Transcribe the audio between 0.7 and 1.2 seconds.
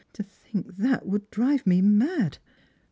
that